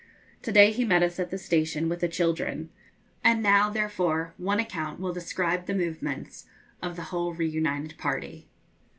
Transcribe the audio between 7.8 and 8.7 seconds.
party.